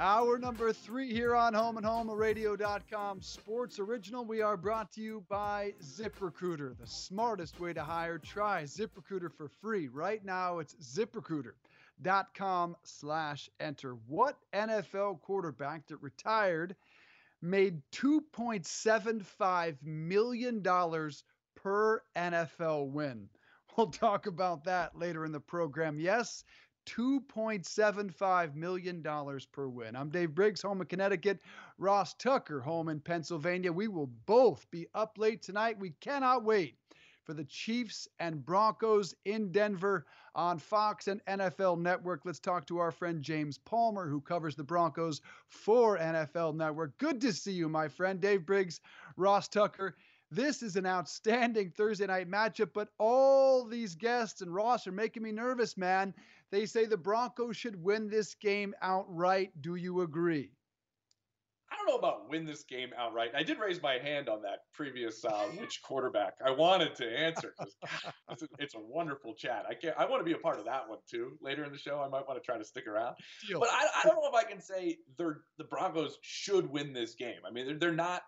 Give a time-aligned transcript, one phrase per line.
[0.00, 4.24] Hour number three here on Home and HomeRadio.com Sports Original.
[4.24, 8.16] We are brought to you by ZipRecruiter, the smartest way to hire.
[8.16, 9.88] Try ZipRecruiter for free.
[9.88, 13.96] Right now, it's ZipRecruiter.com slash enter.
[14.06, 16.76] What NFL quarterback that retired
[17.42, 20.62] made $2.75 million
[21.56, 23.28] per NFL win?
[23.76, 26.00] We'll talk about that later in the program.
[26.00, 26.42] Yes,
[26.88, 29.02] $2.75 million
[29.52, 29.94] per win.
[29.94, 31.40] I'm Dave Briggs, home in Connecticut.
[31.76, 33.72] Ross Tucker, home in Pennsylvania.
[33.72, 35.78] We will both be up late tonight.
[35.78, 36.76] We cannot wait
[37.24, 42.22] for the Chiefs and Broncos in Denver on Fox and NFL Network.
[42.24, 46.96] Let's talk to our friend James Palmer, who covers the Broncos for NFL Network.
[46.96, 48.18] Good to see you, my friend.
[48.18, 48.80] Dave Briggs,
[49.16, 49.94] Ross Tucker.
[50.30, 55.22] This is an outstanding Thursday night matchup, but all these guests and Ross are making
[55.22, 56.14] me nervous, man.
[56.50, 59.50] They say the Broncos should win this game outright.
[59.60, 60.52] Do you agree?
[61.70, 63.32] I don't know about win this game outright.
[63.36, 67.52] I did raise my hand on that previous uh, which quarterback I wanted to answer
[67.58, 67.76] because
[68.30, 69.64] it's, a, it's a wonderful chat.
[69.68, 69.94] I can't.
[69.98, 71.32] I want to be a part of that one too.
[71.42, 73.16] Later in the show, I might want to try to stick around.
[73.46, 73.60] Deal.
[73.60, 77.14] But I, I don't know if I can say they're the Broncos should win this
[77.14, 77.40] game.
[77.46, 78.22] I mean, they're, they're not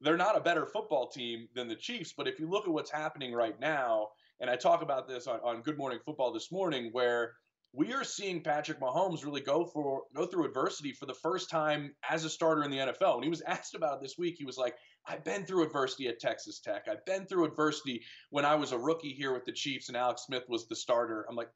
[0.00, 2.14] they're not a better football team than the Chiefs.
[2.16, 4.08] But if you look at what's happening right now,
[4.40, 7.32] and I talk about this on, on Good Morning Football this morning, where
[7.78, 11.94] we are seeing Patrick Mahomes really go for go through adversity for the first time
[12.10, 13.14] as a starter in the NFL.
[13.14, 14.74] When he was asked about it this week, he was like,
[15.06, 16.88] "I've been through adversity at Texas Tech.
[16.90, 20.24] I've been through adversity when I was a rookie here with the Chiefs and Alex
[20.26, 21.50] Smith was the starter." I'm like,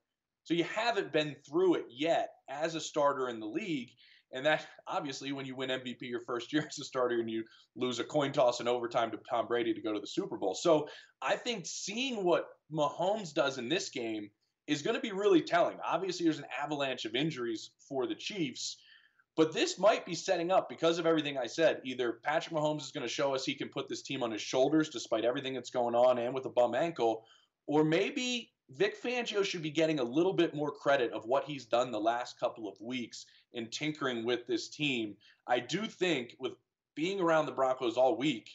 [0.45, 3.91] "So you haven't been through it yet as a starter in the league?"
[4.31, 7.43] And that obviously, when you win MVP your first year as a starter and you
[7.75, 10.55] lose a coin toss in overtime to Tom Brady to go to the Super Bowl.
[10.55, 10.87] So
[11.21, 14.31] I think seeing what Mahomes does in this game
[14.67, 15.77] is going to be really telling.
[15.85, 18.77] Obviously, there's an avalanche of injuries for the Chiefs,
[19.37, 21.81] but this might be setting up because of everything I said.
[21.85, 24.43] Either Patrick Mahomes is going to show us he can put this team on his
[24.43, 27.25] shoulders despite everything that's going on and with a bum ankle,
[27.67, 31.67] or maybe Vic Fangio should be getting a little bit more credit of what he's
[31.67, 35.17] done the last couple of weeks in tinkering with this team.
[35.47, 36.53] I do think with
[36.95, 38.51] being around the Broncos all week,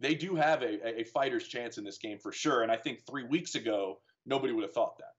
[0.00, 2.62] they do have a, a fighter's chance in this game for sure.
[2.62, 5.14] And I think three weeks ago, nobody would have thought that.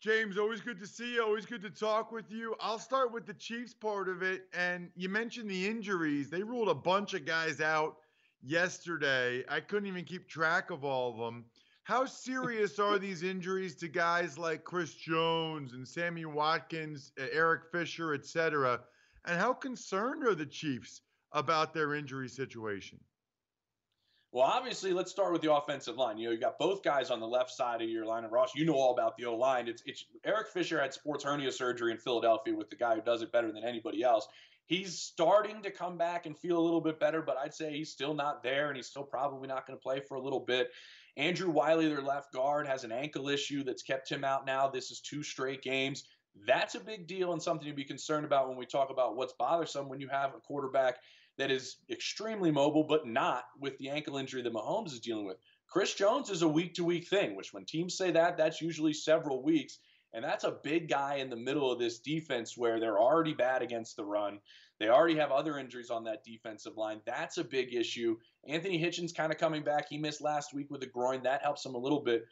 [0.00, 1.22] James, always good to see you.
[1.22, 2.56] Always good to talk with you.
[2.58, 4.44] I'll start with the Chiefs part of it.
[4.54, 6.30] And you mentioned the injuries.
[6.30, 7.96] They ruled a bunch of guys out
[8.42, 9.44] yesterday.
[9.46, 11.44] I couldn't even keep track of all of them.
[11.82, 17.64] How serious are these injuries to guys like Chris Jones and Sammy Watkins, uh, Eric
[17.70, 18.80] Fisher, et cetera?
[19.26, 21.02] And how concerned are the Chiefs
[21.32, 22.98] about their injury situation?
[24.32, 26.16] Well, obviously, let's start with the offensive line.
[26.16, 28.54] You know, you got both guys on the left side of your line, and Ross,
[28.54, 29.66] you know all about the O line.
[29.66, 33.22] It's, it's Eric Fisher had sports hernia surgery in Philadelphia with the guy who does
[33.22, 34.28] it better than anybody else.
[34.66, 37.90] He's starting to come back and feel a little bit better, but I'd say he's
[37.90, 40.70] still not there, and he's still probably not going to play for a little bit.
[41.16, 44.68] Andrew Wylie, their left guard, has an ankle issue that's kept him out now.
[44.68, 46.04] This is two straight games.
[46.46, 49.32] That's a big deal and something to be concerned about when we talk about what's
[49.32, 50.98] bothersome when you have a quarterback
[51.38, 55.38] that is extremely mobile, but not with the ankle injury that Mahomes is dealing with.
[55.68, 58.92] Chris Jones is a week to week thing, which when teams say that, that's usually
[58.92, 59.78] several weeks.
[60.12, 63.62] And that's a big guy in the middle of this defense where they're already bad
[63.62, 64.40] against the run.
[64.80, 67.00] They already have other injuries on that defensive line.
[67.06, 68.16] That's a big issue.
[68.48, 69.88] Anthony Hitchens kind of coming back.
[69.88, 71.22] He missed last week with a groin.
[71.22, 72.24] That helps him a little bit.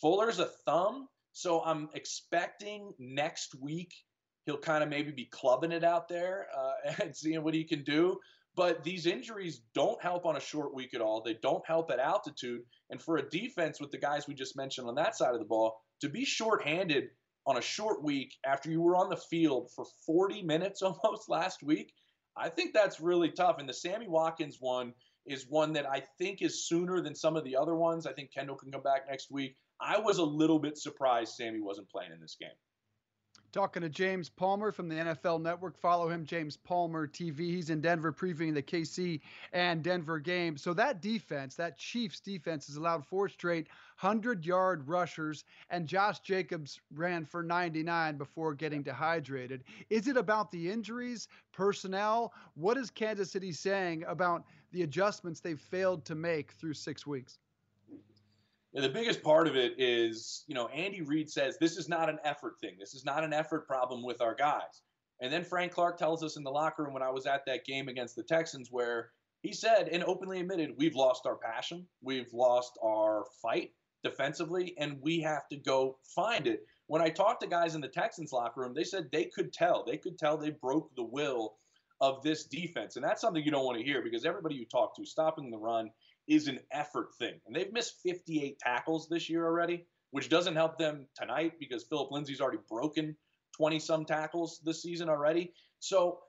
[0.00, 1.08] Fuller's a thumb.
[1.32, 3.94] So I'm expecting next week
[4.46, 6.72] he'll kind of maybe be clubbing it out there uh,
[7.02, 8.18] and seeing what he can do.
[8.56, 11.22] But these injuries don't help on a short week at all.
[11.22, 12.62] They don't help at altitude.
[12.90, 15.46] And for a defense with the guys we just mentioned on that side of the
[15.46, 17.10] ball, to be shorthanded
[17.46, 21.62] on a short week after you were on the field for 40 minutes almost last
[21.62, 21.92] week,
[22.36, 23.56] I think that's really tough.
[23.58, 24.94] And the Sammy Watkins one
[25.26, 28.06] is one that I think is sooner than some of the other ones.
[28.06, 29.56] I think Kendall can come back next week.
[29.80, 32.50] I was a little bit surprised Sammy wasn't playing in this game.
[33.52, 35.76] Talking to James Palmer from the NFL Network.
[35.76, 37.38] Follow him, James Palmer TV.
[37.38, 39.20] He's in Denver previewing the KC
[39.52, 40.56] and Denver game.
[40.56, 43.66] So that defense, that Chiefs defense, has allowed four straight
[44.00, 49.64] 100 yard rushers, and Josh Jacobs ran for 99 before getting dehydrated.
[49.88, 52.32] Is it about the injuries, personnel?
[52.54, 57.40] What is Kansas City saying about the adjustments they've failed to make through six weeks?
[58.72, 62.18] The biggest part of it is, you know, Andy Reid says this is not an
[62.24, 62.76] effort thing.
[62.78, 64.82] This is not an effort problem with our guys.
[65.20, 67.64] And then Frank Clark tells us in the locker room when I was at that
[67.64, 69.10] game against the Texans where
[69.42, 73.72] he said and openly admitted we've lost our passion, we've lost our fight
[74.04, 76.64] defensively, and we have to go find it.
[76.86, 79.84] When I talked to guys in the Texans locker room, they said they could tell.
[79.84, 81.56] They could tell they broke the will
[82.00, 82.96] of this defense.
[82.96, 85.58] And that's something you don't want to hear because everybody you talk to, stopping the
[85.58, 85.90] run
[86.30, 87.34] is an effort thing.
[87.44, 92.12] And they've missed 58 tackles this year already, which doesn't help them tonight because Philip
[92.12, 93.16] Lindsay's already broken
[93.56, 95.52] 20 some tackles this season already.
[95.80, 96.20] So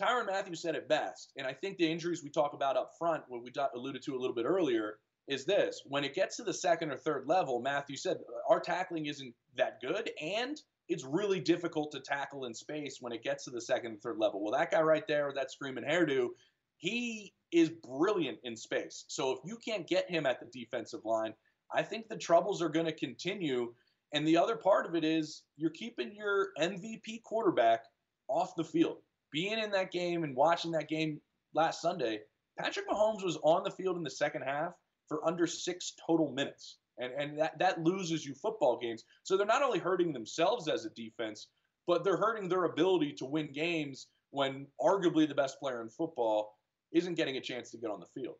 [0.00, 1.32] Tyrann Mathieu said it best.
[1.38, 4.20] And I think the injuries we talk about up front, what we alluded to a
[4.20, 5.82] little bit earlier, is this.
[5.86, 9.34] When it gets to the second or third level, Mathieu said, uh, our tackling isn't
[9.56, 10.10] that good.
[10.20, 14.02] And it's really difficult to tackle in space when it gets to the second and
[14.02, 14.42] third level.
[14.42, 16.28] Well, that guy right there with that screaming hairdo,
[16.78, 19.04] he is brilliant in space.
[19.08, 21.34] So if you can't get him at the defensive line,
[21.72, 23.72] I think the troubles are going to continue.
[24.12, 27.84] And the other part of it is you're keeping your MVP quarterback
[28.28, 28.98] off the field.
[29.32, 31.20] Being in that game and watching that game
[31.54, 32.20] last Sunday,
[32.58, 34.72] Patrick Mahomes was on the field in the second half
[35.08, 36.78] for under six total minutes.
[36.98, 39.04] And, and that, that loses you football games.
[39.22, 41.48] So they're not only hurting themselves as a defense,
[41.86, 46.55] but they're hurting their ability to win games when arguably the best player in football
[46.92, 48.36] isn't getting a chance to get on the field.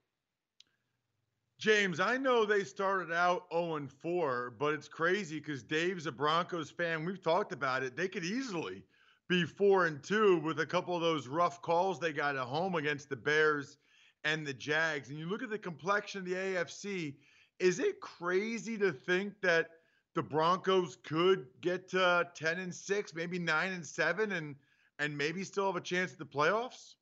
[1.58, 6.70] James, I know they started out 0 4, but it's crazy because Dave's a Broncos
[6.70, 7.04] fan.
[7.04, 7.96] We've talked about it.
[7.96, 8.82] They could easily
[9.28, 12.75] be 4 and 2 with a couple of those rough calls they got at home
[12.75, 13.78] against the Bears
[14.25, 15.08] and the Jags.
[15.08, 17.14] And you look at the complexion of the AFC,
[17.58, 19.70] is it crazy to think that
[20.14, 24.56] the Broncos could get to 10 and 6, maybe 9 and 7 and
[24.98, 26.94] and maybe still have a chance at the playoffs?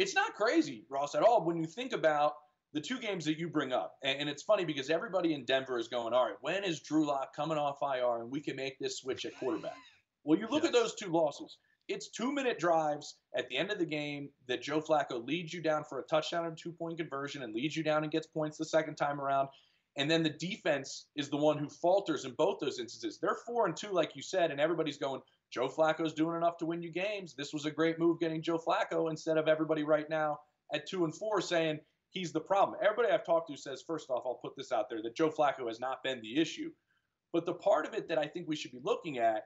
[0.00, 2.32] It's not crazy, Ross, at all when you think about
[2.72, 3.96] the two games that you bring up.
[4.02, 7.04] And, and, it's funny because everybody in Denver is going, all right, when is Drew
[7.04, 9.76] Lock coming off IR and we can make this switch at quarterback?
[10.24, 10.68] Well, you look yes.
[10.68, 11.58] at those two losses.
[11.86, 15.60] It's two minute drives at the end of the game that Joe Flacco leads you
[15.60, 18.56] down for a touchdown and two point conversion and leads you down and gets points
[18.56, 19.48] the second time around.
[19.98, 23.18] And then the defense is the one who falters in both those instances.
[23.20, 25.20] They're four and two, like you said, and everybody's going,
[25.50, 27.34] Joe Flacco's doing enough to win you games.
[27.34, 30.38] This was a great move getting Joe Flacco instead of everybody right now
[30.72, 31.80] at two and four saying
[32.10, 32.78] he's the problem.
[32.82, 35.66] Everybody I've talked to says, first off, I'll put this out there that Joe Flacco
[35.66, 36.70] has not been the issue.
[37.32, 39.44] But the part of it that I think we should be looking at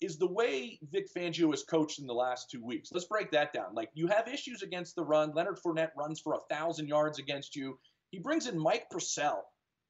[0.00, 2.90] is the way Vic Fangio has coached in the last two weeks.
[2.92, 3.74] Let's break that down.
[3.74, 5.32] Like you have issues against the run.
[5.34, 7.78] Leonard Fournette runs for a thousand yards against you.
[8.10, 9.44] He brings in Mike Purcell,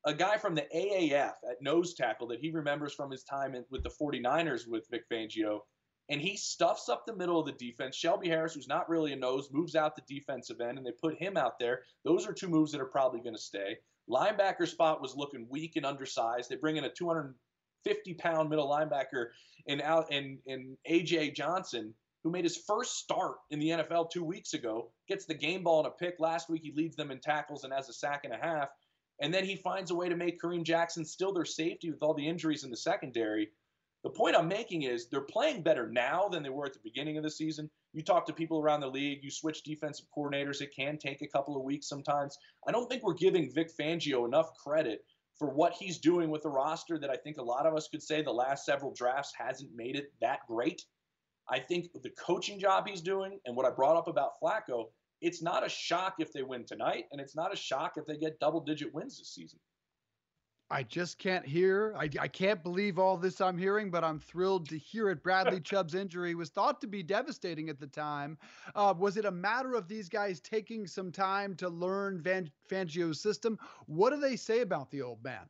[0.06, 3.64] a guy from the AAF at nose tackle that he remembers from his time in,
[3.70, 5.60] with the 49ers with Vic Fangio.
[6.08, 7.96] And he stuffs up the middle of the defense.
[7.96, 11.20] Shelby Harris, who's not really a nose, moves out the defensive end, and they put
[11.20, 11.82] him out there.
[12.04, 13.78] Those are two moves that are probably going to stay.
[14.08, 16.48] Linebacker spot was looking weak and undersized.
[16.48, 19.26] They bring in a 250 pound middle linebacker
[19.66, 21.92] in, in, in AJ Johnson,
[22.22, 25.80] who made his first start in the NFL two weeks ago, gets the game ball
[25.80, 26.20] in a pick.
[26.20, 28.68] Last week, he leads them in tackles and has a sack and a half.
[29.20, 32.14] And then he finds a way to make Kareem Jackson still their safety with all
[32.14, 33.48] the injuries in the secondary.
[34.04, 37.16] The point I'm making is they're playing better now than they were at the beginning
[37.16, 37.70] of the season.
[37.92, 41.26] You talk to people around the league, you switch defensive coordinators, it can take a
[41.26, 42.38] couple of weeks sometimes.
[42.68, 45.04] I don't think we're giving Vic Fangio enough credit
[45.38, 48.02] for what he's doing with the roster that I think a lot of us could
[48.02, 50.84] say the last several drafts hasn't made it that great.
[51.48, 54.86] I think the coaching job he's doing and what I brought up about Flacco,
[55.26, 58.16] it's not a shock if they win tonight, and it's not a shock if they
[58.16, 59.58] get double digit wins this season.
[60.70, 61.94] I just can't hear.
[61.98, 65.22] I, I can't believe all this I'm hearing, but I'm thrilled to hear it.
[65.24, 68.38] Bradley Chubb's injury was thought to be devastating at the time.
[68.74, 73.20] Uh, was it a matter of these guys taking some time to learn Van, Fangio's
[73.20, 73.58] system?
[73.86, 75.48] What do they say about the old man?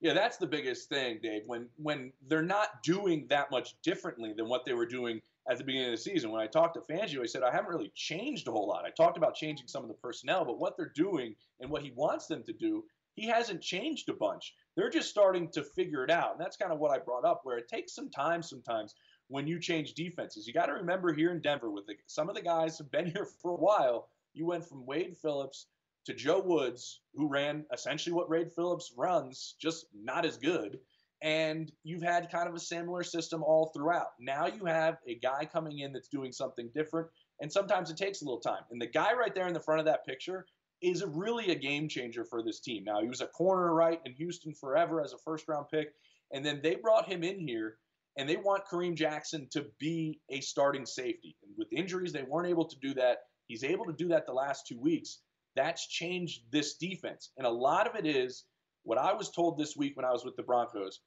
[0.00, 1.42] Yeah, that's the biggest thing, Dave.
[1.46, 5.64] When when they're not doing that much differently than what they were doing at the
[5.64, 6.30] beginning of the season.
[6.30, 8.84] When I talked to Fangio, I said I haven't really changed a whole lot.
[8.84, 11.92] I talked about changing some of the personnel, but what they're doing and what he
[11.94, 12.84] wants them to do,
[13.14, 14.54] he hasn't changed a bunch.
[14.76, 17.40] They're just starting to figure it out, and that's kind of what I brought up.
[17.44, 18.94] Where it takes some time sometimes
[19.28, 20.46] when you change defenses.
[20.46, 23.06] You got to remember here in Denver, with the, some of the guys have been
[23.12, 24.08] here for a while.
[24.32, 25.66] You went from Wade Phillips
[26.06, 30.80] to Joe Woods, who ran essentially what Wade Phillips runs, just not as good.
[31.24, 34.08] And you've had kind of a similar system all throughout.
[34.20, 37.08] Now you have a guy coming in that's doing something different,
[37.40, 38.62] and sometimes it takes a little time.
[38.70, 40.46] And the guy right there in the front of that picture
[40.82, 42.84] is really a game changer for this team.
[42.84, 45.94] Now, he was a corner right in Houston forever as a first round pick,
[46.30, 47.78] and then they brought him in here
[48.16, 51.36] and they want Kareem Jackson to be a starting safety.
[51.42, 53.18] And with injuries, they weren't able to do that.
[53.48, 55.20] He's able to do that the last two weeks.
[55.56, 57.30] That's changed this defense.
[57.36, 58.44] And a lot of it is
[58.84, 61.00] what I was told this week when I was with the Broncos.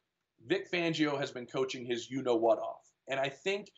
[0.46, 2.92] Vic Fangio has been coaching his you know what off.
[3.08, 3.72] And I think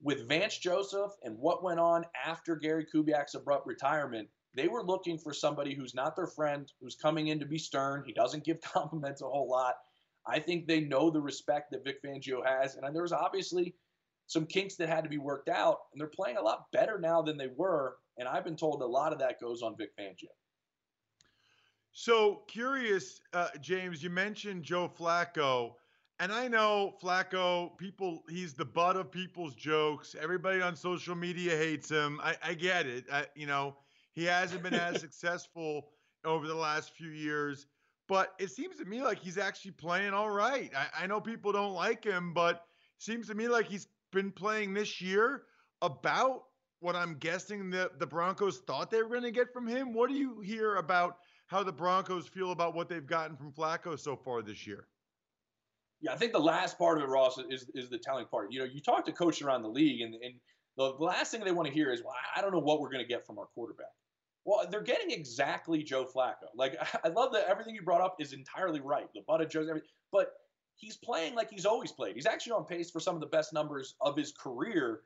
[0.00, 5.18] with Vance Joseph and what went on after Gary Kubiak's abrupt retirement, they were looking
[5.18, 8.02] for somebody who's not their friend, who's coming in to be stern.
[8.06, 9.74] He doesn't give compliments a whole lot.
[10.26, 13.74] I think they know the respect that Vic Fangio has, and there was obviously
[14.26, 17.22] some kinks that had to be worked out, and they're playing a lot better now
[17.22, 17.96] than they were.
[18.18, 20.28] And I've been told a lot of that goes on Vic Fangio.
[22.00, 24.04] So curious, uh, James.
[24.04, 25.72] You mentioned Joe Flacco,
[26.20, 27.76] and I know Flacco.
[27.76, 30.14] People, he's the butt of people's jokes.
[30.14, 32.20] Everybody on social media hates him.
[32.22, 33.06] I, I get it.
[33.12, 33.78] I, you know,
[34.12, 35.88] he hasn't been as successful
[36.24, 37.66] over the last few years
[38.08, 40.72] but it seems to me like he's actually playing all right.
[40.74, 42.64] I, I know people don't like him, but
[42.96, 45.42] seems to me like he's been playing this year
[45.82, 46.44] about
[46.80, 49.92] what I'm guessing the, the Broncos thought they were going to get from him.
[49.92, 53.98] What do you hear about how the Broncos feel about what they've gotten from Flacco
[53.98, 54.86] so far this year?
[56.00, 58.52] Yeah, I think the last part of it, Ross, is is the telling part.
[58.52, 60.34] You know, you talk to coaches around the league, and, and
[60.76, 63.02] the last thing they want to hear is, well, I don't know what we're going
[63.02, 63.86] to get from our quarterback.
[64.44, 66.48] Well, they're getting exactly Joe Flacco.
[66.54, 69.08] Like I love that everything you brought up is entirely right.
[69.14, 70.32] The butt of Joe's everything, but
[70.76, 72.14] he's playing like he's always played.
[72.14, 75.00] He's actually on pace for some of the best numbers of his career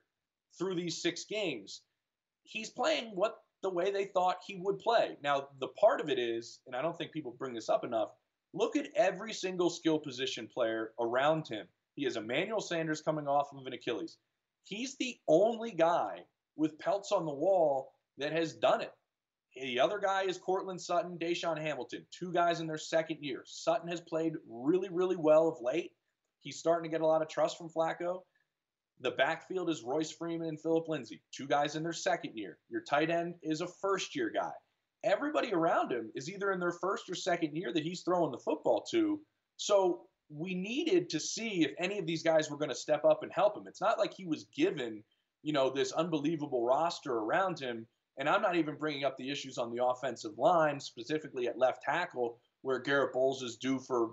[0.59, 1.83] through these six games.
[2.43, 5.17] He's playing what the way they thought he would play.
[5.23, 8.11] Now, the part of it is, and I don't think people bring this up enough,
[8.53, 11.67] look at every single skill position player around him.
[11.95, 14.19] He has Emmanuel Sanders coming off of an Achilles.
[14.65, 16.21] He's the only guy
[16.57, 18.93] with pelts on the wall that has done it.
[19.55, 23.43] The other guy is Courtland Sutton, DaeSean Hamilton, two guys in their second year.
[23.45, 25.93] Sutton has played really, really well of late.
[26.41, 28.23] He's starting to get a lot of trust from Flacco.
[29.03, 32.59] The backfield is Royce Freeman and Philip Lindsay, two guys in their second year.
[32.69, 34.53] Your tight end is a first year guy.
[35.05, 38.39] Everybody around him is either in their first or second year that he's throwing the
[38.39, 39.21] football to.
[39.57, 43.25] So we needed to see if any of these guys were going to step up
[43.25, 43.65] and help him.
[43.67, 45.03] It's not like he was given,
[45.43, 47.87] you know, this unbelievable roster around him
[48.19, 51.83] and I'm not even bringing up the issues on the offensive line, specifically at left
[51.83, 54.11] tackle, where Garett Bolles is due for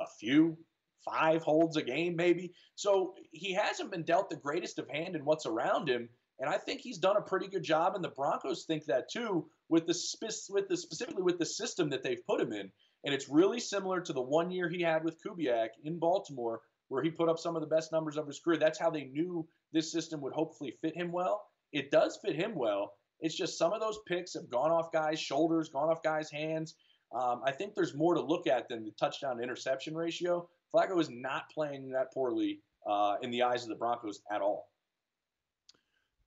[0.00, 0.56] a few,
[1.04, 2.52] five holds a game, maybe.
[2.74, 6.08] So he hasn't been dealt the greatest of hand in what's around him.
[6.40, 9.48] And I think he's done a pretty good job, and the Broncos think that too,
[9.68, 12.70] with the spe- with the specifically with the system that they've put him in.
[13.04, 17.02] And it's really similar to the one year he had with Kubiak in Baltimore, where
[17.02, 18.58] he put up some of the best numbers of his career.
[18.58, 21.42] That's how they knew this system would hopefully fit him well.
[21.72, 22.92] It does fit him well.
[23.20, 26.74] It's just some of those picks have gone off guys' shoulders, gone off guys' hands.
[27.12, 30.48] Um, I think there's more to look at than the touchdown interception ratio.
[30.72, 34.68] Flacco is not playing that poorly uh, in the eyes of the Broncos at all.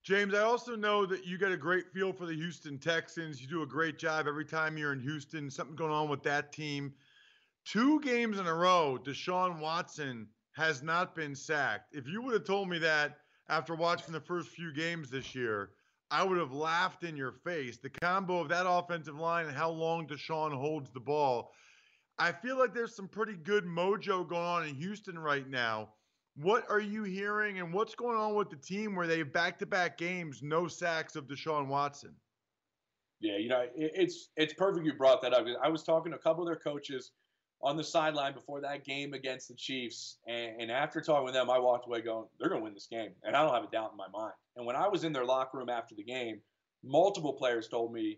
[0.03, 3.39] James, I also know that you get a great feel for the Houston Texans.
[3.39, 5.49] You do a great job every time you're in Houston.
[5.51, 6.93] Something going on with that team.
[7.65, 11.93] Two games in a row, Deshaun Watson has not been sacked.
[11.93, 15.69] If you would have told me that after watching the first few games this year,
[16.09, 17.77] I would have laughed in your face.
[17.77, 21.53] The combo of that offensive line and how long Deshaun holds the ball.
[22.21, 25.89] I feel like there's some pretty good mojo going on in Houston right now.
[26.35, 29.57] What are you hearing and what's going on with the team where they have back
[29.57, 32.13] to back games, no sacks of Deshaun Watson?
[33.21, 35.47] Yeah, you know, it's it's perfect you brought that up.
[35.63, 37.09] I was talking to a couple of their coaches
[37.63, 40.19] on the sideline before that game against the Chiefs.
[40.27, 42.87] And, and, after talking with them, I walked away going, they're going to win this
[42.87, 43.11] game.
[43.23, 44.33] And I don't have a doubt in my mind.
[44.55, 46.41] And when I was in their locker room after the game,
[46.83, 48.17] multiple players told me,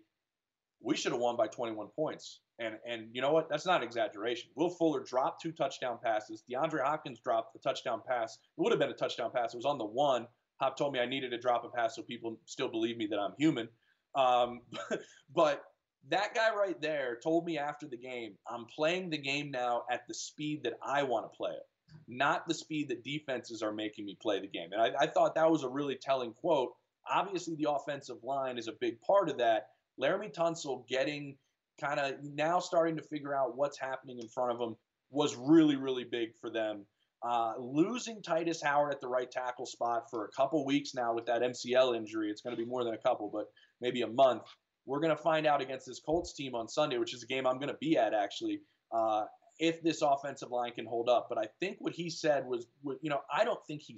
[0.82, 2.40] we should have won by 21 points.
[2.60, 3.50] And, and you know what?
[3.50, 4.50] That's not an exaggeration.
[4.56, 6.44] Will Fuller dropped two touchdown passes.
[6.50, 8.36] DeAndre Hopkins dropped the touchdown pass.
[8.36, 9.54] It would have been a touchdown pass.
[9.54, 10.28] It was on the one.
[10.60, 13.20] Hop told me I needed to drop a pass so people still believe me that
[13.20, 13.70] I'm human.
[14.16, 14.62] Um,
[15.36, 15.64] but
[16.10, 20.08] that guy right there told me after the game, I'm playing the game now at
[20.08, 21.64] the speed that I want to play it,
[22.08, 24.70] not the speed that defenses are making me play the game.
[24.74, 26.74] And I, I thought that was a really telling quote.
[27.10, 29.70] Obviously, the offensive line is a big part of that.
[30.00, 31.38] Laremy Tunsil getting
[31.80, 34.76] kind of now starting to figure out what's happening in front of them
[35.12, 36.86] was really, really big for them.
[37.22, 41.26] Uh, losing Tytus Howard at the right tackle spot for a couple weeks now with
[41.26, 43.46] that MCL injury, it's going to be more than a couple, but
[43.80, 44.44] maybe a month.
[44.86, 47.48] We're going to find out against this Colts team on Sunday, which is a game
[47.48, 48.60] I'm going to be at actually,
[48.92, 49.24] uh,
[49.58, 51.28] if this offensive line can hold up.
[51.30, 52.68] But I think what he said was,
[53.02, 53.98] you know, I don't think he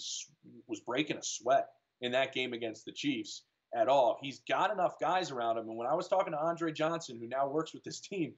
[0.68, 1.70] was breaking a sweat
[2.02, 3.44] in that game against the Chiefs.
[3.74, 4.18] At all.
[4.22, 5.68] He's got enough guys around him.
[5.68, 8.34] And when I was talking to Andre Johnson, who now works with this team,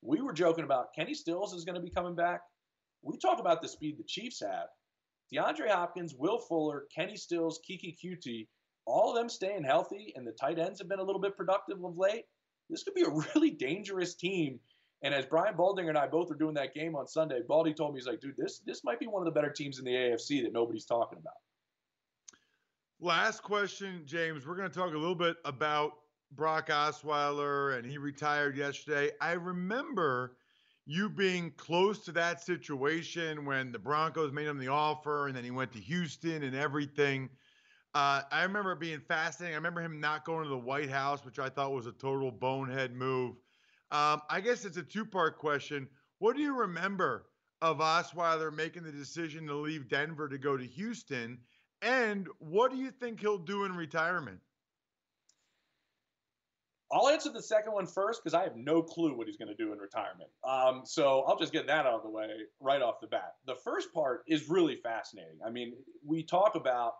[0.00, 2.40] we were joking about Kenny Stills is going to be coming back.
[3.02, 4.68] We talk about the speed the Chiefs have.
[5.32, 8.48] DeAndre Hopkins, Will Fuller, Kenny Stills, Keke Coutee,
[8.84, 11.82] all of them staying healthy, and the tight ends have been a little bit productive
[11.84, 12.24] of late.
[12.68, 14.58] This could be a really dangerous team.
[15.02, 17.92] And as Brian Baldinger and I both were doing that game on Sunday, Baldy told
[17.92, 19.92] me he's like, dude, this this might be one of the better teams in the
[19.92, 21.34] AFC that nobody's talking about.
[23.04, 24.46] Last question, James.
[24.46, 25.94] We're going to talk a little bit about
[26.30, 29.10] Brock Osweiler, and he retired yesterday.
[29.20, 30.36] I remember
[30.86, 35.42] you being close to that situation when the Broncos made him the offer, and then
[35.42, 37.28] he went to Houston and everything.
[37.92, 39.54] Uh, I remember it being fascinating.
[39.54, 42.30] I remember him not going to the White House, which I thought was a total
[42.30, 43.34] bonehead move.
[43.90, 45.88] Um, I guess it's a two part question.
[46.20, 47.26] What do you remember
[47.62, 51.40] of Osweiler making the decision to leave Denver to go to Houston?
[51.82, 54.40] And what do you think he'll do in retirement?
[56.92, 59.54] I'll answer the second one first because I have no clue what he's going to
[59.54, 60.28] do in retirement.
[60.44, 62.28] Um, so I'll just get that out of the way
[62.60, 63.36] right off the bat.
[63.46, 65.38] The first part is really fascinating.
[65.44, 65.72] I mean,
[66.04, 66.92] we talk about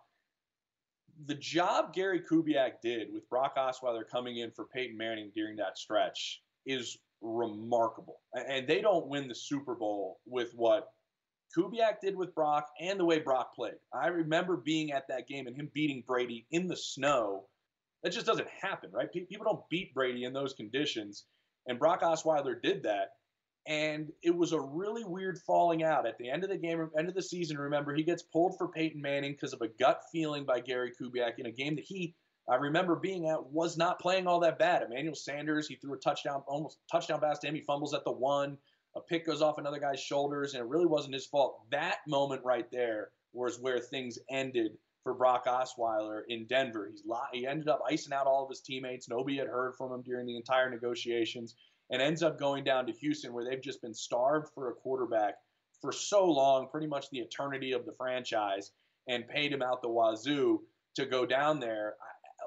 [1.26, 5.76] the job Gary Kubiak did with Brock Osweiler coming in for Peyton Manning during that
[5.76, 8.20] stretch is remarkable.
[8.34, 10.88] And they don't win the Super Bowl with what
[11.56, 13.74] Kubiak did with Brock and the way Brock played.
[13.92, 17.44] I remember being at that game and him beating Brady in the snow.
[18.02, 19.12] That just doesn't happen, right?
[19.12, 21.24] People don't beat Brady in those conditions.
[21.66, 23.10] And Brock Osweiler did that.
[23.66, 27.08] And it was a really weird falling out at the end of the game, end
[27.08, 27.58] of the season.
[27.58, 31.38] Remember, he gets pulled for Peyton Manning because of a gut feeling by Gary Kubiak
[31.38, 32.16] in a game that he,
[32.48, 34.82] I remember being at, was not playing all that bad.
[34.82, 37.54] Emmanuel Sanders, he threw a touchdown, almost touchdown pass to him.
[37.54, 38.58] He fumbles at the one
[38.94, 41.60] a pick goes off another guy's shoulders, and it really wasn't his fault.
[41.70, 44.72] That moment right there was where things ended
[45.02, 46.88] for Brock Osweiler in Denver.
[46.90, 49.08] He's he ended up icing out all of his teammates.
[49.08, 51.56] Nobody had heard from him during the entire negotiations,
[51.90, 55.34] and ends up going down to Houston, where they've just been starved for a quarterback
[55.80, 58.70] for so long, pretty much the eternity of the franchise,
[59.08, 60.62] and paid him out the wazoo
[60.94, 61.96] to go down there.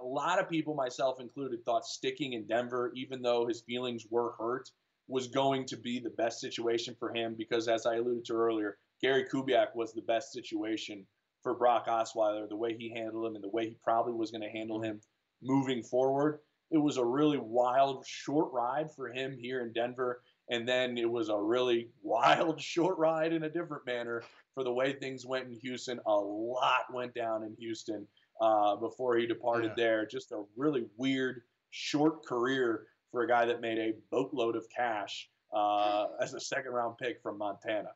[0.01, 4.34] A lot of people, myself included, thought sticking in Denver, even though his feelings were
[4.38, 4.69] hurt,
[5.07, 8.77] was going to be the best situation for him because, as I alluded to earlier,
[9.01, 11.05] Gary Kubiak was the best situation
[11.43, 14.41] for Brock Osweiler, the way he handled him and the way he probably was going
[14.41, 14.99] to handle him
[15.43, 16.39] moving forward.
[16.71, 20.23] It was a really wild, short ride for him here in Denver.
[20.49, 24.23] And then it was a really wild, short ride in a different manner
[24.55, 25.99] for the way things went in Houston.
[26.07, 28.07] A lot went down in Houston
[28.41, 29.83] uh, before he departed yeah.
[29.83, 30.05] there.
[30.07, 35.30] Just a really weird, short career for a guy that made a boatload of cash
[35.56, 37.91] uh, as a second round pick from Montana.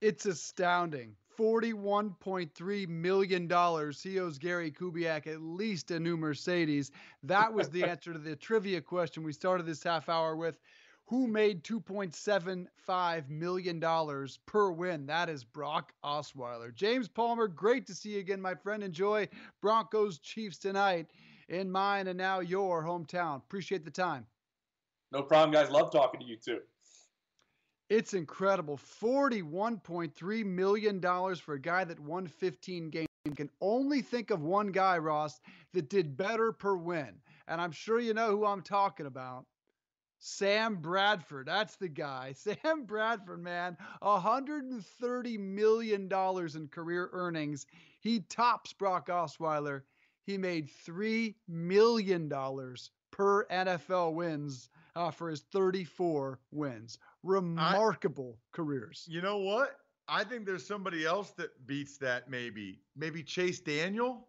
[0.00, 1.14] It's astounding.
[1.38, 3.42] $41.3 million.
[4.02, 6.90] He owes Gary Kubiak at least a new Mercedes.
[7.22, 10.58] That was the answer to the trivia question we started this half hour with.
[11.06, 15.06] Who made $2.75 million per win?
[15.06, 16.74] That is Brock Osweiler.
[16.74, 18.82] James Palmer, great to see you again, my friend.
[18.82, 19.28] Enjoy
[19.60, 21.06] Broncos Chiefs tonight
[21.48, 23.36] in mine and now your hometown.
[23.36, 24.26] Appreciate the time.
[25.12, 25.70] No problem, guys.
[25.70, 26.60] Love talking to you too.
[27.90, 28.78] It's incredible.
[29.02, 33.08] $41.3 million for a guy that won 15 games.
[33.24, 35.40] You can only think of one guy, Ross,
[35.72, 37.14] that did better per win.
[37.46, 39.44] And I'm sure you know who I'm talking about.
[40.18, 41.46] Sam Bradford.
[41.46, 42.32] That's the guy.
[42.36, 43.76] Sam Bradford, man.
[44.02, 47.66] $130 million in career earnings.
[48.00, 49.82] He tops Brock Osweiler
[50.24, 52.28] he made $3 million
[53.10, 56.98] per NFL wins uh, for his 34 wins.
[57.22, 59.04] Remarkable I, careers.
[59.08, 59.76] You know what?
[60.08, 62.80] I think there's somebody else that beats that, maybe.
[62.96, 64.26] Maybe Chase Daniel?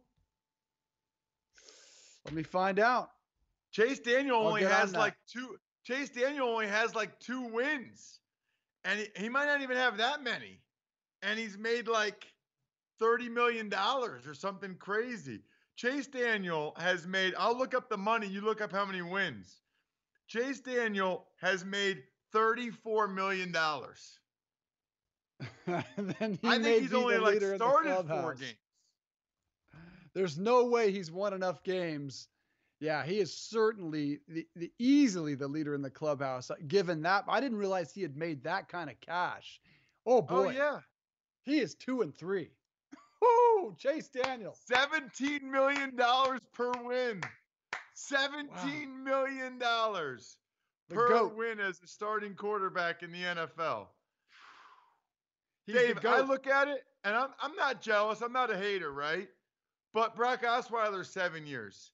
[2.25, 3.12] Let me find out.
[3.71, 5.58] Chase Daniel I'll only has like two.
[5.84, 8.19] Chase Daniel only has like two wins,
[8.86, 10.62] and he, he might not even have that many,
[11.21, 12.25] and he's made like
[12.99, 15.41] thirty million dollars or something crazy.
[15.75, 19.61] Chase Daniel has made, I'll look up the money, you look up how many wins.
[20.27, 23.53] Chase Daniel has made $34 million.
[25.67, 25.83] I
[26.59, 28.55] think he's only like started four games.
[30.13, 32.29] There's no way he's won enough games.
[32.79, 36.51] Yeah, he is certainly the, the easily the leader in the clubhouse.
[36.51, 39.59] Uh, given that, I didn't realize he had made that kind of cash.
[40.05, 40.79] Oh, oh boy, oh yeah,
[41.43, 42.51] he is two and three.
[43.21, 43.75] Woo!
[43.78, 44.56] Chase Daniel.
[44.71, 45.91] $17 million
[46.54, 47.21] per win.
[47.97, 49.04] Seventeen wow.
[49.04, 50.38] million dollars
[50.89, 51.36] per goat.
[51.36, 53.88] win as a starting quarterback in the NFL.
[55.65, 58.21] He's Dave, I look at it and I'm I'm not jealous.
[58.21, 59.30] I'm not a hater, right?
[59.93, 61.91] But Brock Osweiler seven years.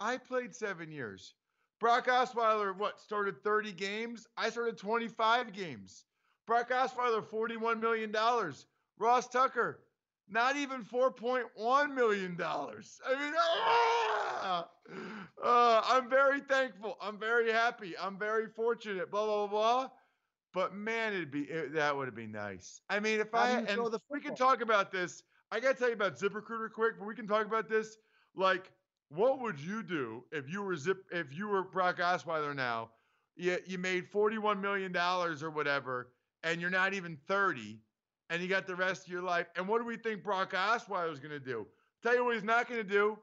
[0.00, 1.34] I played seven years.
[1.78, 4.26] Brock Osweiler, what, started 30 games?
[4.36, 6.04] I started 25 games.
[6.46, 8.14] Brock Osweiler, $41 million.
[8.98, 9.80] Ross Tucker,
[10.28, 12.36] not even $4.1 million.
[12.40, 14.68] I mean, ah!
[15.42, 16.96] uh, I'm very thankful.
[17.00, 17.94] I'm very happy.
[18.00, 19.88] I'm very fortunate, blah, blah, blah, blah.
[20.54, 22.80] But man, it'd be it, that would have been nice.
[22.90, 25.22] I mean, if How I and the we can talk about this.
[25.50, 27.96] I gotta tell you about ZipRecruiter quick, but we can talk about this.
[28.34, 28.70] Like,
[29.08, 32.90] what would you do if you were Zip if you were Brock Osweiler now?
[33.36, 37.80] You you made forty one million dollars or whatever, and you're not even thirty,
[38.32, 39.46] and you got the rest of your life.
[39.56, 41.66] And what do we think Brock Osweiler's gonna do?
[42.02, 43.18] Tell you what he's not gonna do.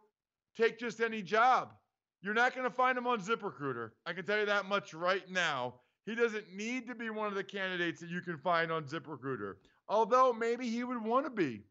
[0.56, 1.74] Take just any job.
[2.22, 3.90] You're not gonna find him on ZipRecruiter.
[4.06, 5.74] I can tell you that much right now.
[6.06, 9.56] He doesn't need to be one of the candidates that you can find on ZipRecruiter.
[9.88, 11.64] Although maybe he would want to be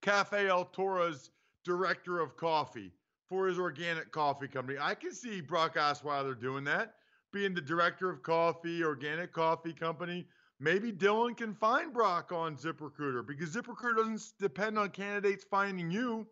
[0.00, 1.30] Cafe El Toro's
[1.64, 2.92] director of coffee
[3.28, 4.78] for his organic coffee company.
[4.80, 6.94] I can see Brock Osweiler doing that,
[7.32, 10.28] being the director of coffee, organic coffee company.
[10.62, 16.26] Maybe Dylan can find Brock on ZipRecruiter because ZipRecruiter doesn't depend on candidates finding you.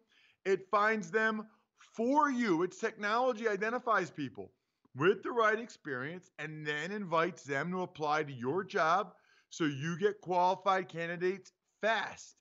[0.45, 1.47] It finds them
[1.79, 2.62] for you.
[2.62, 4.53] Its technology identifies people
[4.95, 9.14] with the right experience and then invites them to apply to your job
[9.49, 12.37] so you get qualified candidates fast.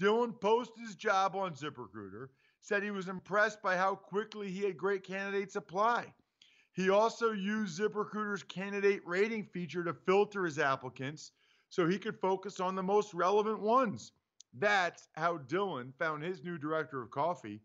[0.00, 2.28] Dylan posted his job on ZipRecruiter,
[2.60, 6.14] said he was impressed by how quickly he had great candidates apply.
[6.72, 11.32] He also used ZipRecruiter's candidate rating feature to filter his applicants
[11.68, 14.12] so he could focus on the most relevant ones.
[14.54, 17.60] That's how Dylan found his new director of coffee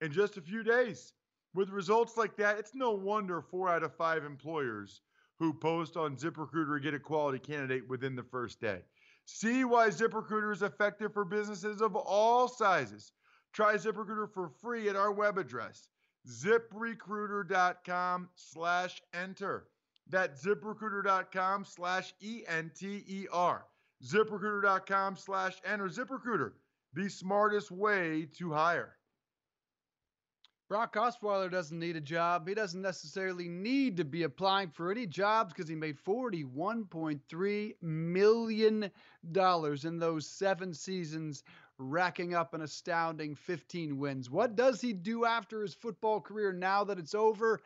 [0.00, 1.12] in just a few days.
[1.54, 5.00] With results like that, it's no wonder four out of five employers
[5.38, 8.80] who post on ZipRecruiter get a quality candidate within the first day.
[9.24, 13.12] See why ZipRecruiter is effective for businesses of all sizes.
[13.52, 15.88] Try ZipRecruiter for free at our web address,
[16.28, 19.66] ziprecruiter.com slash enter.
[20.08, 23.64] That's ziprecruiter.com slash E-N-T-E-R.
[24.04, 25.88] ZipRecruiter.com slash enter.
[25.88, 26.52] ZipRecruiter,
[26.94, 28.96] the smartest way to hire.
[30.70, 32.46] Brock Osweiler doesn't need a job.
[32.46, 38.90] He doesn't necessarily need to be applying for any jobs because he made $41.3 million
[39.34, 41.42] in those seven seasons,
[41.80, 44.30] racking up an astounding 15 wins.
[44.30, 47.60] What does he do after his football career now that it's over?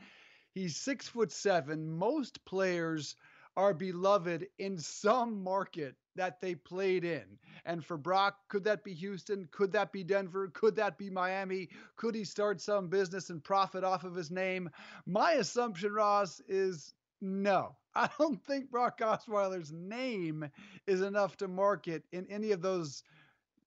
[0.55, 1.90] He's six foot seven.
[1.90, 3.16] Most players
[3.57, 7.24] are beloved in some market that they played in.
[7.64, 9.48] And for Brock, could that be Houston?
[9.50, 10.48] Could that be Denver?
[10.48, 11.68] Could that be Miami?
[11.96, 14.70] Could he start some business and profit off of his name?
[15.07, 17.77] My assumption, Ross, is no.
[17.94, 20.48] I don't think Brock Osweiler's name
[20.87, 23.03] is enough to market in any of those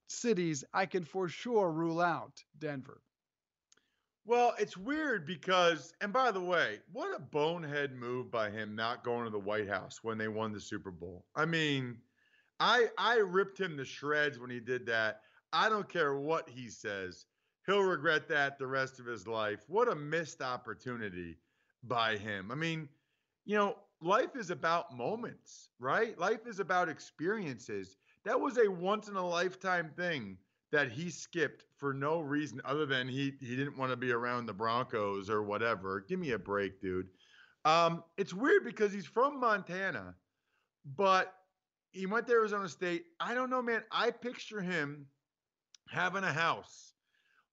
[0.08, 0.64] cities.
[0.72, 3.00] I can for sure rule out Denver.
[4.24, 9.02] Well, it's weird because, and by the way, what a bonehead move by him not
[9.02, 11.24] going to the White House when they won the Super Bowl.
[11.34, 11.96] I mean,
[12.60, 15.22] I I ripped him to shreds when he did that.
[15.52, 17.24] I don't care what he says.
[17.64, 19.60] He'll regret that the rest of his life.
[19.66, 21.38] What a missed opportunity
[21.84, 22.50] by him.
[22.50, 22.88] I mean,
[23.46, 26.18] you know, life is about moments, right?
[26.18, 27.96] Life is about experiences.
[28.28, 30.36] That was a once in a lifetime thing
[30.70, 34.44] that he skipped for no reason other than he he didn't want to be around
[34.44, 36.04] the Broncos or whatever.
[36.06, 37.08] Give me a break, dude.
[37.64, 40.14] Um, it's weird because he's from Montana,
[40.94, 41.32] but
[41.92, 43.06] he went to Arizona State.
[43.18, 43.82] I don't know, man.
[43.90, 45.06] I picture him
[45.88, 46.92] having a house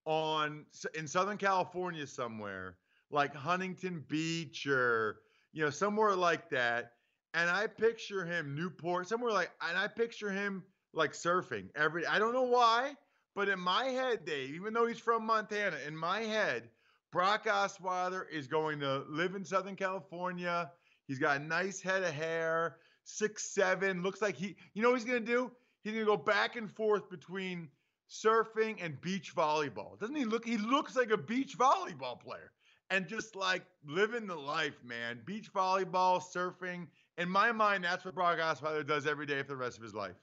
[0.04, 2.76] on in Southern California somewhere,
[3.12, 5.22] like Huntington Beach or
[5.54, 6.95] you know somewhere like that.
[7.36, 12.08] And I picture him Newport, somewhere like, and I picture him like surfing every.
[12.08, 12.94] I don't know why,
[13.36, 16.70] but in my head, Dave, even though he's from Montana, in my head,
[17.12, 20.72] Brock Osweiler is going to live in Southern California.
[21.08, 24.02] He's got a nice head of hair, six seven.
[24.02, 24.56] Looks like he.
[24.74, 25.52] You know what he's gonna do?
[25.84, 27.68] He's gonna go back and forth between
[28.10, 30.00] surfing and beach volleyball.
[30.00, 30.46] Doesn't he look?
[30.46, 32.52] He looks like a beach volleyball player,
[32.90, 35.20] and just like living the life, man.
[35.26, 36.88] Beach volleyball, surfing.
[37.18, 39.94] In my mind, that's what Brock Osweiler does every day for the rest of his
[39.94, 40.16] life.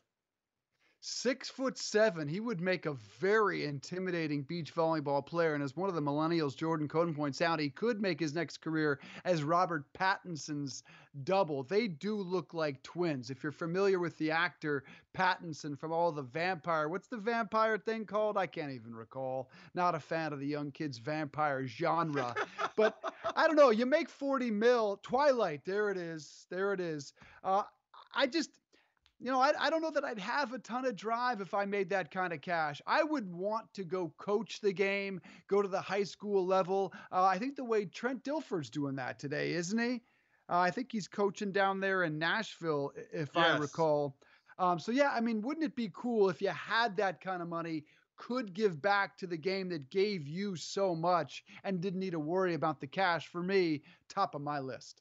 [1.05, 5.55] Six foot seven, he would make a very intimidating beach volleyball player.
[5.55, 8.59] And as one of the millennials, Jordan Coden points out, he could make his next
[8.61, 10.85] career as Robert Pattinson's
[11.25, 11.65] double.
[11.65, 13.31] They do look like twins.
[13.31, 18.05] If you're familiar with the actor Pattinson from all the vampire, what's the vampire thing
[18.05, 18.37] called?
[18.37, 19.51] I can't even recall.
[19.75, 22.33] Not a fan of the young kids vampire genre.
[22.77, 22.97] but
[23.35, 23.71] I don't know.
[23.71, 26.47] You make 40 mil, Twilight, there it is.
[26.49, 27.12] There it is.
[27.43, 27.65] Uh,
[28.15, 28.51] I just
[29.23, 31.65] you know, I, I don't know that I'd have a ton of drive if I
[31.65, 32.83] made that kind of cash.
[32.87, 36.93] I would want to go coach the game, go to the high school level.
[37.13, 40.03] Uh, I think the way Trent Dilfer's doing that today, isn't he?
[40.51, 43.47] Uh, I think he's coaching down there in Nashville, if yes.
[43.47, 44.17] I recall.
[44.59, 47.49] Um, so yeah, I mean, wouldn't it be cool if you had that kind of
[47.49, 47.85] money,
[48.17, 52.21] could give back to the game that gave you so much, and didn't need to
[52.21, 53.29] worry about the cash?
[53.29, 55.01] For me, top of my list.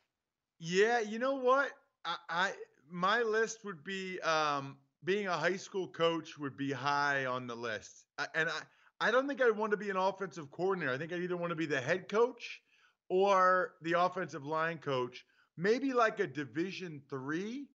[0.60, 1.72] Yeah, you know what?
[2.06, 2.52] I, I
[2.92, 7.56] my list would be um, being a high school coach would be high on the
[7.56, 8.62] list, and I
[9.08, 10.94] I don't think I'd want to be an offensive coordinator.
[10.94, 12.62] I think I'd either want to be the head coach
[13.10, 15.26] or the offensive line coach.
[15.58, 17.68] Maybe like a Division three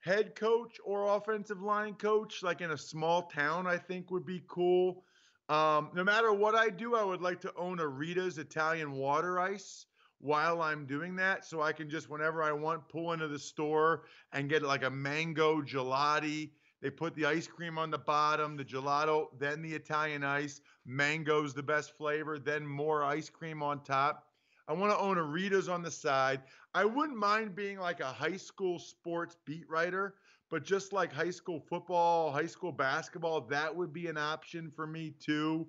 [0.00, 3.66] head coach or offensive line coach, like in a small town.
[3.66, 5.02] I think would be cool.
[5.48, 9.40] Um, no matter what I do, I would like to own a Rita's Italian water
[9.40, 9.86] ice
[10.20, 11.44] while I'm doing that.
[11.44, 14.90] So I can just, whenever I want, pull into the store and get like a
[14.90, 16.50] mango gelati.
[16.80, 20.60] They put the ice cream on the bottom, the gelato, then the Italian ice.
[20.86, 24.24] Mango's the best flavor, then more ice cream on top.
[24.68, 26.42] I want to own a Rita's on the side.
[26.74, 30.14] I wouldn't mind being like a high school sports beat writer,
[30.50, 34.86] but just like high school football, high school basketball, that would be an option for
[34.86, 35.66] me too.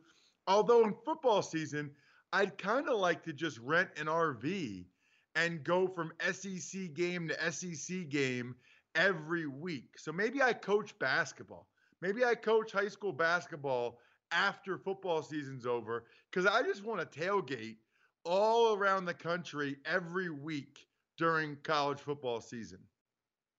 [0.47, 1.91] Although in football season,
[2.31, 4.85] I'd kind of like to just rent an RV
[5.35, 8.55] and go from SEC game to SEC game
[8.95, 9.97] every week.
[9.97, 11.67] So maybe I coach basketball.
[12.01, 13.99] Maybe I coach high school basketball
[14.31, 17.77] after football season's over because I just want to tailgate
[18.25, 20.87] all around the country every week
[21.17, 22.79] during college football season.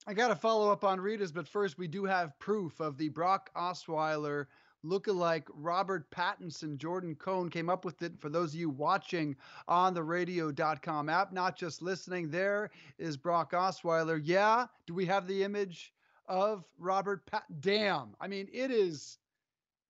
[0.07, 3.11] I got to follow up on Rita's, but first we do have proof of the
[3.11, 4.47] Brock Osweiler
[4.85, 6.77] lookalike Robert Pattinson.
[6.77, 9.37] Jordan Cohn came up with it for those of you watching
[9.69, 12.31] on the radio.com app, not just listening.
[12.31, 14.21] There is Brock Osweiler.
[14.23, 14.67] Yeah.
[14.87, 15.93] Do we have the image
[16.27, 17.45] of Robert Pat?
[17.61, 18.15] Damn.
[18.21, 19.19] I mean, it is,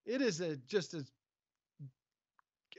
[0.06, 1.10] it is a just as,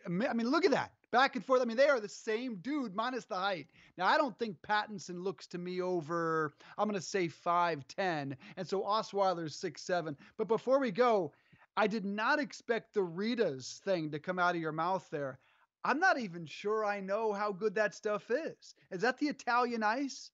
[0.06, 1.62] I mean, look at that back and forth.
[1.62, 3.68] I mean, they are the same dude minus the height.
[3.98, 8.36] Now, I don't think Pattinson looks to me over, I'm going to say 5'10.
[8.58, 10.18] And so Osweiler's six seven.
[10.38, 11.34] But before we go,
[11.82, 15.40] I did not expect the Rita's thing to come out of your mouth there.
[15.84, 18.76] I'm not even sure I know how good that stuff is.
[18.92, 20.30] Is that the Italian ice?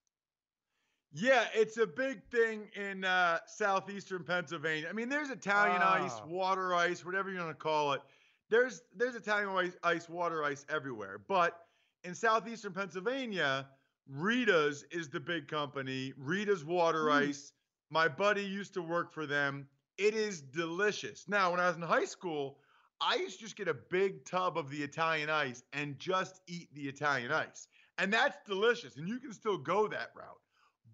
[1.13, 4.89] Yeah, it's a big thing in uh, southeastern Pennsylvania.
[4.89, 6.25] I mean, there's Italian ice, ah.
[6.27, 8.01] water ice, whatever you want to call it.
[8.49, 11.21] There's there's Italian ice, ice, water ice everywhere.
[11.29, 11.57] But
[12.03, 13.69] in southeastern Pennsylvania,
[14.09, 16.11] Rita's is the big company.
[16.17, 17.29] Rita's Water mm.
[17.29, 17.53] Ice.
[17.89, 19.69] My buddy used to work for them.
[19.97, 21.25] It is delicious.
[21.27, 22.59] Now, when I was in high school,
[23.01, 26.73] I used to just get a big tub of the Italian ice and just eat
[26.73, 27.67] the Italian ice.
[27.97, 28.97] And that's delicious.
[28.97, 30.41] And you can still go that route.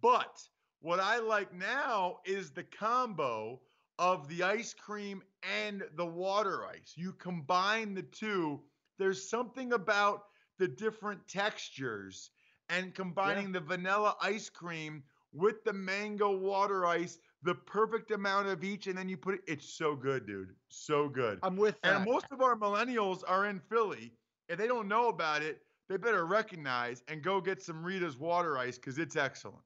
[0.01, 0.41] But
[0.79, 3.61] what I like now is the combo
[3.99, 5.21] of the ice cream
[5.63, 6.93] and the water ice.
[6.95, 8.61] You combine the two,
[8.97, 10.23] there's something about
[10.59, 12.31] the different textures
[12.69, 13.59] and combining yeah.
[13.59, 18.97] the vanilla ice cream with the mango water ice the perfect amount of each, and
[18.97, 19.41] then you put it.
[19.47, 20.49] It's so good, dude.
[20.69, 21.39] So good.
[21.43, 21.97] I'm with that.
[21.97, 24.13] And most of our millennials are in Philly.
[24.49, 28.57] If they don't know about it, they better recognize and go get some Rita's water
[28.57, 29.63] ice because it's excellent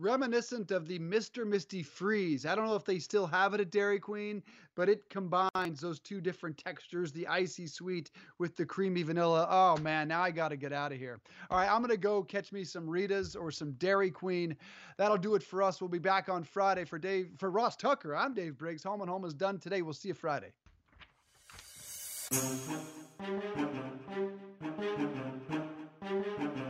[0.00, 1.46] reminiscent of the Mr.
[1.46, 2.46] Misty Freeze.
[2.46, 4.42] I don't know if they still have it at Dairy Queen,
[4.74, 9.46] but it combines those two different textures, the icy sweet with the creamy vanilla.
[9.50, 11.20] Oh man, now I got to get out of here.
[11.50, 14.56] All right, I'm going to go catch me some Rita's or some Dairy Queen.
[14.96, 15.80] That'll do it for us.
[15.80, 18.16] We'll be back on Friday for Dave for Ross Tucker.
[18.16, 18.82] I'm Dave Briggs.
[18.84, 19.82] Home and Home is done today.
[19.82, 20.52] We'll see you Friday.